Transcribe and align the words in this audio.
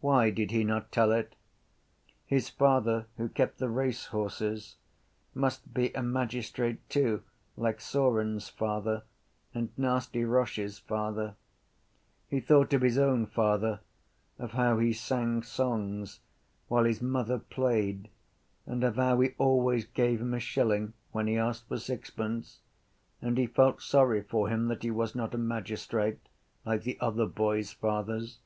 Why 0.00 0.30
did 0.30 0.52
he 0.52 0.64
not 0.64 0.90
tell 0.90 1.12
it? 1.12 1.34
His 2.24 2.48
father, 2.48 3.08
who 3.18 3.28
kept 3.28 3.58
the 3.58 3.68
racehorses, 3.68 4.76
must 5.34 5.74
be 5.74 5.92
a 5.92 6.02
magistrate 6.02 6.78
too 6.88 7.24
like 7.54 7.78
Saurin’s 7.78 8.48
father 8.48 9.02
and 9.52 9.68
Nasty 9.76 10.24
Roche’s 10.24 10.78
father. 10.78 11.36
He 12.30 12.40
thought 12.40 12.72
of 12.72 12.80
his 12.80 12.96
own 12.96 13.26
father, 13.26 13.80
of 14.38 14.52
how 14.52 14.78
he 14.78 14.94
sang 14.94 15.42
songs 15.42 16.20
while 16.68 16.84
his 16.84 17.02
mother 17.02 17.38
played 17.38 18.08
and 18.64 18.82
of 18.82 18.96
how 18.96 19.20
he 19.20 19.34
always 19.36 19.84
gave 19.84 20.22
him 20.22 20.32
a 20.32 20.40
shilling 20.40 20.94
when 21.12 21.26
he 21.26 21.36
asked 21.36 21.68
for 21.68 21.78
sixpence 21.78 22.60
and 23.20 23.36
he 23.36 23.46
felt 23.46 23.82
sorry 23.82 24.22
for 24.22 24.48
him 24.48 24.68
that 24.68 24.84
he 24.84 24.90
was 24.90 25.14
not 25.14 25.34
a 25.34 25.38
magistrate 25.38 26.30
like 26.64 26.84
the 26.84 26.96
other 26.98 27.26
boys’ 27.26 27.72
fathers. 27.72 28.38